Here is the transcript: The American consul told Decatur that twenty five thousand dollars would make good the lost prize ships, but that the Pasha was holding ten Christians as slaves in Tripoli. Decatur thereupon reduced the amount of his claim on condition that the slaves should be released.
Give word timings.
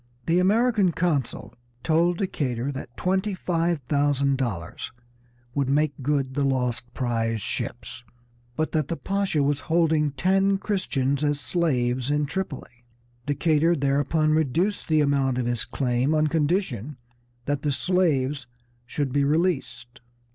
The 0.25 0.39
American 0.39 0.91
consul 0.93 1.53
told 1.83 2.17
Decatur 2.17 2.71
that 2.71 2.97
twenty 2.97 3.35
five 3.35 3.81
thousand 3.87 4.39
dollars 4.39 4.91
would 5.53 5.69
make 5.69 5.93
good 6.01 6.33
the 6.33 6.43
lost 6.43 6.91
prize 6.95 7.39
ships, 7.39 8.03
but 8.55 8.71
that 8.71 8.87
the 8.87 8.97
Pasha 8.97 9.43
was 9.43 9.59
holding 9.69 10.09
ten 10.09 10.57
Christians 10.57 11.23
as 11.23 11.39
slaves 11.39 12.09
in 12.09 12.25
Tripoli. 12.25 12.83
Decatur 13.27 13.75
thereupon 13.75 14.31
reduced 14.31 14.87
the 14.87 15.01
amount 15.01 15.37
of 15.37 15.45
his 15.45 15.65
claim 15.65 16.15
on 16.15 16.25
condition 16.25 16.97
that 17.45 17.61
the 17.61 17.71
slaves 17.71 18.47
should 18.87 19.13
be 19.13 19.23
released. 19.23 20.01